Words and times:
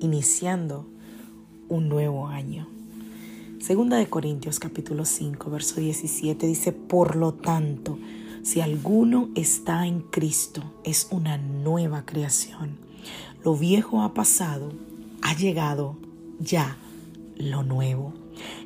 iniciando 0.00 0.86
un 1.68 1.88
nuevo 1.88 2.28
año. 2.28 2.68
Segunda 3.60 3.96
de 3.96 4.08
Corintios 4.08 4.60
capítulo 4.60 5.04
5, 5.04 5.50
verso 5.50 5.80
17 5.80 6.46
dice, 6.46 6.72
por 6.72 7.16
lo 7.16 7.34
tanto, 7.34 7.98
si 8.42 8.60
alguno 8.60 9.30
está 9.34 9.86
en 9.86 10.02
Cristo, 10.02 10.62
es 10.84 11.08
una 11.10 11.36
nueva 11.36 12.04
creación. 12.06 12.78
Lo 13.42 13.56
viejo 13.56 14.02
ha 14.02 14.14
pasado, 14.14 14.72
ha 15.22 15.34
llegado 15.34 15.96
ya 16.38 16.76
lo 17.36 17.62
nuevo. 17.64 18.12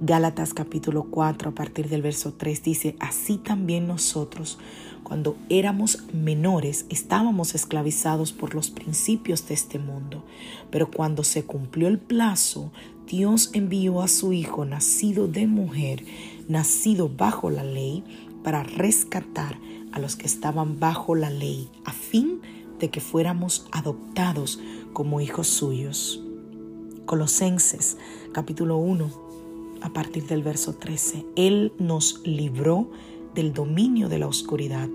Gálatas 0.00 0.54
capítulo 0.54 1.04
4 1.10 1.50
a 1.50 1.54
partir 1.54 1.88
del 1.88 2.02
verso 2.02 2.34
3 2.34 2.62
dice, 2.62 2.96
así 3.00 3.38
también 3.38 3.86
nosotros, 3.86 4.58
cuando 5.04 5.36
éramos 5.48 6.02
menores, 6.12 6.86
estábamos 6.88 7.54
esclavizados 7.54 8.32
por 8.32 8.54
los 8.54 8.70
principios 8.70 9.46
de 9.46 9.54
este 9.54 9.78
mundo, 9.78 10.24
pero 10.70 10.90
cuando 10.90 11.22
se 11.22 11.44
cumplió 11.44 11.86
el 11.88 11.98
plazo, 11.98 12.72
Dios 13.06 13.50
envió 13.52 14.02
a 14.02 14.08
su 14.08 14.32
Hijo 14.32 14.64
nacido 14.64 15.28
de 15.28 15.46
mujer, 15.46 16.04
nacido 16.48 17.08
bajo 17.08 17.50
la 17.50 17.62
ley, 17.62 18.02
para 18.42 18.62
rescatar 18.62 19.58
a 19.92 19.98
los 19.98 20.16
que 20.16 20.26
estaban 20.26 20.80
bajo 20.80 21.14
la 21.14 21.30
ley, 21.30 21.68
a 21.84 21.92
fin 21.92 22.40
de 22.78 22.90
que 22.90 23.00
fuéramos 23.00 23.66
adoptados 23.72 24.58
como 24.92 25.20
hijos 25.20 25.48
suyos. 25.48 26.22
Colosenses 27.06 27.98
capítulo 28.32 28.78
1, 28.78 29.10
a 29.82 29.92
partir 29.92 30.26
del 30.26 30.42
verso 30.42 30.74
13. 30.74 31.26
Él 31.36 31.72
nos 31.78 32.20
libró 32.24 32.90
del 33.34 33.52
dominio 33.52 34.08
de 34.08 34.18
la 34.18 34.26
oscuridad 34.26 34.88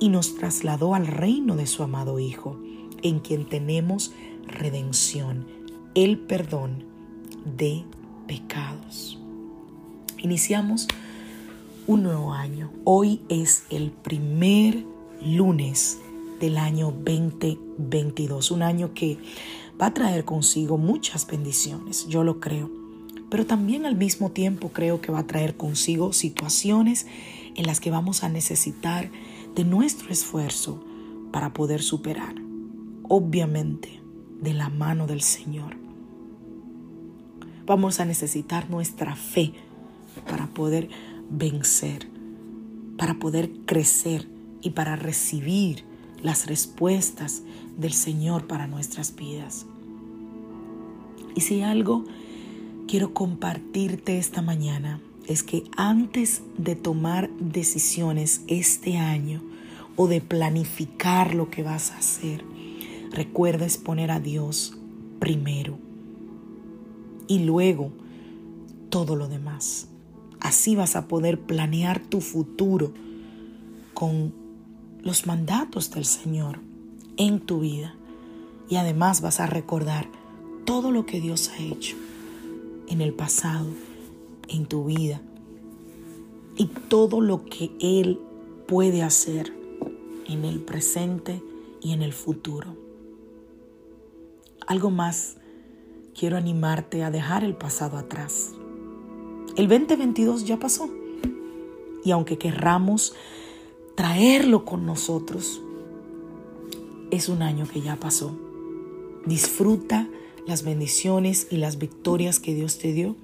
y 0.00 0.08
nos 0.08 0.36
trasladó 0.36 0.94
al 0.94 1.06
reino 1.06 1.56
de 1.56 1.66
su 1.66 1.82
amado 1.82 2.18
Hijo, 2.18 2.58
en 3.02 3.20
quien 3.20 3.48
tenemos 3.48 4.12
redención, 4.46 5.46
el 5.94 6.18
perdón 6.18 6.84
de 7.56 7.84
pecados. 8.26 9.18
Iniciamos 10.18 10.88
un 11.86 12.02
nuevo 12.02 12.32
año. 12.32 12.70
Hoy 12.84 13.20
es 13.28 13.64
el 13.70 13.90
primer 13.90 14.84
lunes 15.22 15.98
del 16.40 16.56
año 16.56 16.92
2022, 16.92 18.50
un 18.50 18.62
año 18.62 18.94
que 18.94 19.18
va 19.80 19.86
a 19.86 19.94
traer 19.94 20.24
consigo 20.24 20.78
muchas 20.78 21.26
bendiciones, 21.26 22.06
yo 22.08 22.24
lo 22.24 22.40
creo, 22.40 22.70
pero 23.30 23.46
también 23.46 23.86
al 23.86 23.96
mismo 23.96 24.30
tiempo 24.30 24.70
creo 24.70 25.00
que 25.00 25.12
va 25.12 25.20
a 25.20 25.26
traer 25.26 25.56
consigo 25.56 26.12
situaciones 26.12 27.06
en 27.54 27.66
las 27.66 27.80
que 27.80 27.90
vamos 27.90 28.24
a 28.24 28.28
necesitar 28.28 29.10
de 29.54 29.64
nuestro 29.64 30.10
esfuerzo 30.10 30.84
para 31.32 31.52
poder 31.52 31.82
superar, 31.82 32.34
obviamente 33.02 34.00
de 34.40 34.54
la 34.54 34.68
mano 34.68 35.06
del 35.06 35.20
Señor. 35.20 35.76
Vamos 37.66 38.00
a 38.00 38.04
necesitar 38.04 38.68
nuestra 38.68 39.16
fe 39.16 39.54
para 40.28 40.46
poder 40.48 40.88
vencer, 41.30 42.08
para 42.98 43.14
poder 43.18 43.50
crecer 43.64 44.28
y 44.60 44.70
para 44.70 44.96
recibir 44.96 45.84
las 46.22 46.46
respuestas 46.46 47.42
del 47.76 47.92
Señor 47.92 48.46
para 48.46 48.66
nuestras 48.66 49.14
vidas. 49.14 49.66
Y 51.34 51.40
si 51.40 51.62
algo 51.62 52.04
quiero 52.86 53.12
compartirte 53.12 54.18
esta 54.18 54.40
mañana 54.40 55.00
es 55.26 55.42
que 55.42 55.64
antes 55.76 56.42
de 56.58 56.76
tomar 56.76 57.30
decisiones 57.38 58.42
este 58.46 58.98
año 58.98 59.42
o 59.96 60.08
de 60.08 60.20
planificar 60.20 61.34
lo 61.34 61.50
que 61.50 61.62
vas 61.62 61.92
a 61.92 61.98
hacer, 61.98 62.44
recuerda 63.10 63.66
poner 63.84 64.10
a 64.10 64.20
Dios 64.20 64.76
primero 65.18 65.78
y 67.26 67.40
luego 67.40 67.92
todo 68.90 69.16
lo 69.16 69.28
demás. 69.28 69.88
Así 70.40 70.76
vas 70.76 70.96
a 70.96 71.08
poder 71.08 71.40
planear 71.40 72.00
tu 72.00 72.20
futuro 72.20 72.92
con 73.94 74.34
los 75.02 75.26
mandatos 75.26 75.90
del 75.90 76.04
Señor 76.04 76.58
en 77.16 77.40
tu 77.40 77.60
vida. 77.60 77.94
Y 78.68 78.76
además 78.76 79.20
vas 79.20 79.40
a 79.40 79.46
recordar 79.46 80.08
todo 80.64 80.90
lo 80.90 81.06
que 81.06 81.20
Dios 81.20 81.50
ha 81.50 81.62
hecho 81.62 81.96
en 82.88 83.00
el 83.00 83.12
pasado, 83.12 83.66
en 84.48 84.66
tu 84.66 84.84
vida. 84.84 85.20
Y 86.56 86.66
todo 86.66 87.20
lo 87.20 87.44
que 87.44 87.70
Él 87.80 88.20
puede 88.66 89.02
hacer 89.02 89.52
en 90.26 90.44
el 90.44 90.60
presente 90.60 91.42
y 91.80 91.92
en 91.92 92.02
el 92.02 92.12
futuro. 92.12 92.76
Algo 94.66 94.90
más, 94.90 95.36
quiero 96.18 96.36
animarte 96.36 97.02
a 97.02 97.10
dejar 97.10 97.44
el 97.44 97.54
pasado 97.54 97.98
atrás 97.98 98.54
el 99.56 99.68
2022 99.68 100.46
ya 100.46 100.58
pasó. 100.58 100.88
Y 102.04 102.10
aunque 102.10 102.38
querramos 102.38 103.14
traerlo 103.94 104.64
con 104.64 104.84
nosotros, 104.84 105.62
es 107.12 107.28
un 107.28 107.42
año 107.42 107.66
que 107.72 107.80
ya 107.80 107.96
pasó. 107.96 108.36
Disfruta 109.26 110.08
las 110.46 110.64
bendiciones 110.64 111.46
y 111.50 111.58
las 111.58 111.78
victorias 111.78 112.40
que 112.40 112.54
Dios 112.54 112.78
te 112.78 112.92
dio 112.92 113.16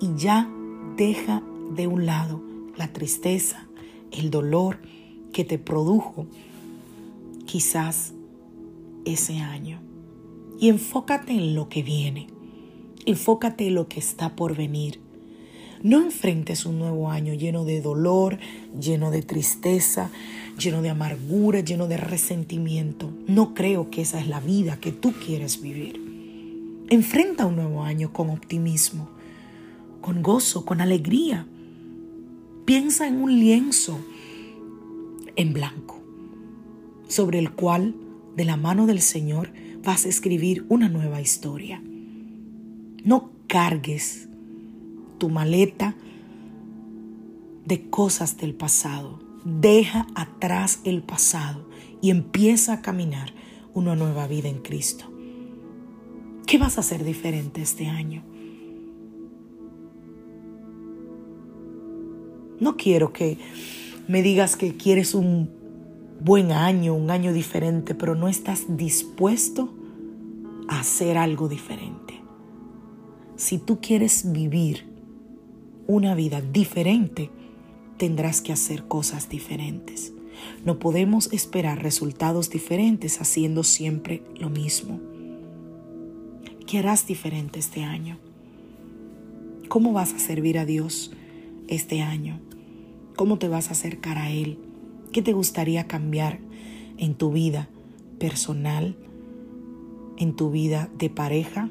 y 0.00 0.14
ya 0.16 0.50
deja 0.96 1.42
de 1.74 1.86
un 1.86 2.06
lado 2.06 2.42
la 2.76 2.92
tristeza, 2.92 3.66
el 4.10 4.30
dolor 4.30 4.78
que 5.32 5.44
te 5.44 5.58
produjo 5.58 6.26
quizás 7.46 8.12
ese 9.04 9.38
año. 9.38 9.80
Y 10.58 10.68
enfócate 10.68 11.32
en 11.32 11.54
lo 11.54 11.68
que 11.68 11.82
viene. 11.82 12.28
Enfócate 13.04 13.68
en 13.68 13.74
lo 13.74 13.88
que 13.88 14.00
está 14.00 14.34
por 14.34 14.56
venir. 14.56 15.00
No 15.82 16.02
enfrentes 16.02 16.64
un 16.66 16.78
nuevo 16.78 17.10
año 17.10 17.34
lleno 17.34 17.64
de 17.64 17.80
dolor, 17.80 18.38
lleno 18.80 19.10
de 19.10 19.22
tristeza, 19.22 20.10
lleno 20.58 20.82
de 20.82 20.90
amargura, 20.90 21.60
lleno 21.60 21.86
de 21.86 21.98
resentimiento. 21.98 23.10
No 23.26 23.54
creo 23.54 23.90
que 23.90 24.02
esa 24.02 24.18
es 24.18 24.26
la 24.26 24.40
vida 24.40 24.80
que 24.80 24.92
tú 24.92 25.12
quieres 25.12 25.60
vivir. 25.60 26.00
Enfrenta 26.88 27.46
un 27.46 27.56
nuevo 27.56 27.82
año 27.82 28.12
con 28.12 28.30
optimismo, 28.30 29.10
con 30.06 30.22
gozo, 30.22 30.64
con 30.64 30.80
alegría. 30.80 31.48
Piensa 32.64 33.08
en 33.08 33.20
un 33.20 33.40
lienzo 33.40 33.98
en 35.34 35.52
blanco, 35.52 36.00
sobre 37.08 37.40
el 37.40 37.50
cual, 37.50 37.96
de 38.36 38.44
la 38.44 38.56
mano 38.56 38.86
del 38.86 39.00
Señor, 39.00 39.50
vas 39.82 40.06
a 40.06 40.08
escribir 40.08 40.64
una 40.68 40.88
nueva 40.88 41.20
historia. 41.20 41.82
No 43.02 43.32
cargues 43.48 44.28
tu 45.18 45.28
maleta 45.28 45.96
de 47.64 47.90
cosas 47.90 48.36
del 48.36 48.54
pasado. 48.54 49.18
Deja 49.44 50.06
atrás 50.14 50.78
el 50.84 51.02
pasado 51.02 51.68
y 52.00 52.10
empieza 52.10 52.74
a 52.74 52.80
caminar 52.80 53.32
una 53.74 53.96
nueva 53.96 54.28
vida 54.28 54.48
en 54.48 54.62
Cristo. 54.62 55.12
¿Qué 56.46 56.58
vas 56.58 56.76
a 56.76 56.82
hacer 56.82 57.02
diferente 57.02 57.60
este 57.60 57.88
año? 57.88 58.22
No 62.60 62.76
quiero 62.76 63.12
que 63.12 63.38
me 64.08 64.22
digas 64.22 64.56
que 64.56 64.76
quieres 64.76 65.14
un 65.14 65.50
buen 66.20 66.52
año, 66.52 66.94
un 66.94 67.10
año 67.10 67.32
diferente, 67.32 67.94
pero 67.94 68.14
no 68.14 68.28
estás 68.28 68.64
dispuesto 68.76 69.72
a 70.68 70.80
hacer 70.80 71.18
algo 71.18 71.48
diferente 71.48 72.06
si 73.36 73.58
tú 73.58 73.80
quieres 73.80 74.32
vivir 74.32 74.84
una 75.86 76.14
vida 76.14 76.40
diferente, 76.40 77.30
tendrás 77.98 78.40
que 78.40 78.52
hacer 78.52 78.88
cosas 78.88 79.28
diferentes. 79.28 80.12
No 80.64 80.78
podemos 80.78 81.32
esperar 81.32 81.82
resultados 81.82 82.50
diferentes 82.50 83.20
haciendo 83.20 83.62
siempre 83.62 84.22
lo 84.38 84.50
mismo. 84.50 85.00
¿Qué 86.66 86.78
harás 86.78 87.06
diferente 87.06 87.58
este 87.58 87.84
año? 87.84 88.18
¿Cómo 89.68 89.92
vas 89.92 90.12
a 90.14 90.18
servir 90.18 90.58
a 90.58 90.64
Dios 90.64 91.12
este 91.68 92.00
año? 92.00 92.40
¿Cómo 93.16 93.38
te 93.38 93.48
vas 93.48 93.68
a 93.68 93.72
acercar 93.72 94.18
a 94.18 94.30
Él? 94.30 94.58
¿Qué 95.12 95.22
te 95.22 95.32
gustaría 95.32 95.86
cambiar 95.86 96.38
en 96.98 97.14
tu 97.14 97.32
vida 97.32 97.68
personal 98.18 98.96
en 100.16 100.34
tu 100.34 100.50
vida 100.50 100.90
de 100.98 101.10
pareja, 101.10 101.68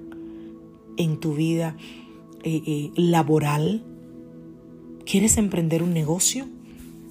en 0.98 1.20
tu 1.20 1.34
vida 1.34 1.76
eh, 2.44 2.62
eh, 2.66 2.92
laboral. 2.96 3.84
¿Quieres 5.06 5.38
emprender 5.38 5.84
un 5.84 5.94
negocio? 5.94 6.48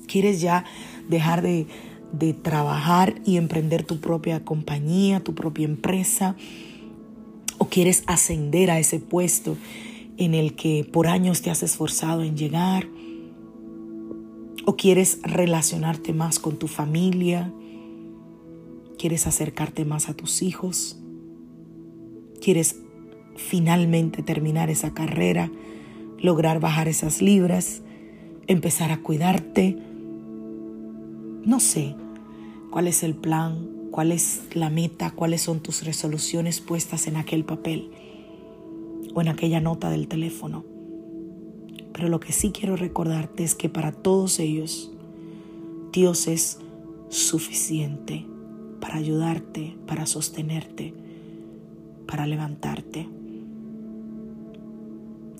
¿Quieres 0.06 0.40
ya 0.40 0.64
dejar 1.08 1.42
de, 1.42 1.66
de 2.12 2.32
trabajar 2.32 3.20
y 3.24 3.36
emprender 3.36 3.84
tu 3.84 4.00
propia 4.00 4.44
compañía, 4.44 5.20
tu 5.20 5.34
propia 5.34 5.64
empresa? 5.64 6.36
¿O 7.58 7.68
quieres 7.68 8.02
ascender 8.06 8.70
a 8.70 8.78
ese 8.78 8.98
puesto 8.98 9.56
en 10.16 10.34
el 10.34 10.54
que 10.54 10.84
por 10.90 11.06
años 11.06 11.42
te 11.42 11.50
has 11.50 11.62
esforzado 11.62 12.22
en 12.22 12.36
llegar? 12.36 12.88
¿O 14.66 14.76
quieres 14.76 15.18
relacionarte 15.22 16.14
más 16.14 16.38
con 16.38 16.56
tu 16.56 16.68
familia? 16.68 17.52
¿Quieres 18.98 19.26
acercarte 19.26 19.84
más 19.84 20.08
a 20.08 20.14
tus 20.14 20.40
hijos? 20.40 20.98
¿Quieres 22.40 22.76
finalmente 23.36 24.22
terminar 24.22 24.70
esa 24.70 24.94
carrera? 24.94 25.50
¿Lograr 26.18 26.60
bajar 26.60 26.88
esas 26.88 27.20
libras? 27.20 27.82
¿Empezar 28.46 28.90
a 28.90 29.02
cuidarte? 29.02 29.76
No 31.44 31.60
sé 31.60 31.94
cuál 32.70 32.86
es 32.86 33.02
el 33.02 33.14
plan, 33.14 33.68
cuál 33.90 34.12
es 34.12 34.44
la 34.54 34.70
meta, 34.70 35.10
cuáles 35.10 35.42
son 35.42 35.60
tus 35.60 35.84
resoluciones 35.84 36.62
puestas 36.62 37.06
en 37.06 37.16
aquel 37.16 37.44
papel 37.44 37.90
o 39.14 39.20
en 39.20 39.28
aquella 39.28 39.60
nota 39.60 39.90
del 39.90 40.08
teléfono. 40.08 40.73
Pero 41.94 42.08
lo 42.08 42.20
que 42.20 42.32
sí 42.32 42.50
quiero 42.50 42.76
recordarte 42.76 43.44
es 43.44 43.54
que 43.54 43.68
para 43.70 43.92
todos 43.92 44.40
ellos 44.40 44.90
Dios 45.92 46.26
es 46.26 46.58
suficiente 47.08 48.26
para 48.80 48.96
ayudarte, 48.96 49.76
para 49.86 50.04
sostenerte, 50.04 50.92
para 52.06 52.26
levantarte. 52.26 53.08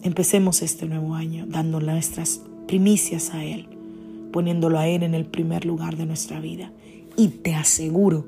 Empecemos 0.03 0.63
este 0.63 0.87
nuevo 0.87 1.15
año 1.15 1.45
dando 1.49 1.81
nuestras 1.81 2.41
primicias 2.69 3.35
a 3.35 3.45
Él, 3.45 3.67
poniéndolo 4.33 4.79
a 4.79 4.87
Él 4.87 5.03
en 5.03 5.15
el 5.15 5.27
primer 5.27 5.65
lugar 5.65 5.97
de 5.97 6.07
nuestra 6.07 6.39
vida. 6.39 6.73
Y 7.17 7.29
te 7.29 7.55
aseguro 7.55 8.27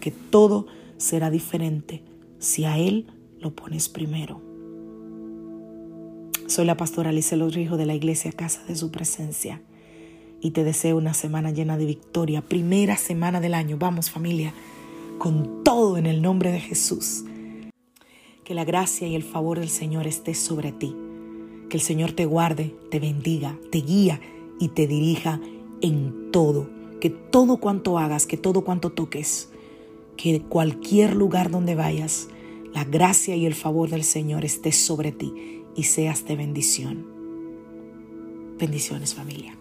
que 0.00 0.10
todo 0.10 0.66
será 0.96 1.30
diferente 1.30 2.02
si 2.38 2.64
a 2.64 2.78
Él 2.78 3.06
lo 3.38 3.54
pones 3.54 3.90
primero. 3.90 4.53
Soy 6.46 6.66
la 6.66 6.76
pastora 6.76 7.08
Alice 7.08 7.34
Rijo 7.34 7.78
de 7.78 7.86
la 7.86 7.94
Iglesia 7.94 8.30
Casa 8.30 8.62
de 8.68 8.76
Su 8.76 8.90
Presencia 8.90 9.62
y 10.42 10.50
te 10.50 10.62
deseo 10.62 10.98
una 10.98 11.14
semana 11.14 11.50
llena 11.50 11.78
de 11.78 11.86
victoria, 11.86 12.42
primera 12.42 12.98
semana 12.98 13.40
del 13.40 13.54
año. 13.54 13.78
Vamos 13.78 14.10
familia, 14.10 14.52
con 15.16 15.64
todo 15.64 15.96
en 15.96 16.04
el 16.04 16.20
nombre 16.20 16.52
de 16.52 16.60
Jesús. 16.60 17.24
Que 18.44 18.52
la 18.52 18.66
gracia 18.66 19.08
y 19.08 19.14
el 19.14 19.22
favor 19.22 19.58
del 19.58 19.70
Señor 19.70 20.06
esté 20.06 20.34
sobre 20.34 20.70
ti. 20.70 20.94
Que 21.70 21.78
el 21.78 21.82
Señor 21.82 22.12
te 22.12 22.26
guarde, 22.26 22.76
te 22.90 23.00
bendiga, 23.00 23.58
te 23.72 23.78
guía 23.78 24.20
y 24.60 24.68
te 24.68 24.86
dirija 24.86 25.40
en 25.80 26.30
todo. 26.30 26.68
Que 27.00 27.08
todo 27.08 27.56
cuanto 27.56 27.98
hagas, 27.98 28.26
que 28.26 28.36
todo 28.36 28.64
cuanto 28.64 28.92
toques, 28.92 29.48
que 30.18 30.42
cualquier 30.42 31.16
lugar 31.16 31.50
donde 31.50 31.74
vayas, 31.74 32.28
la 32.74 32.84
gracia 32.84 33.34
y 33.34 33.46
el 33.46 33.54
favor 33.54 33.88
del 33.88 34.04
Señor 34.04 34.44
esté 34.44 34.72
sobre 34.72 35.10
ti 35.10 35.63
y 35.76 35.84
seas 35.84 36.26
de 36.26 36.36
bendición. 36.36 37.06
Bendiciones 38.58 39.14
familia. 39.14 39.56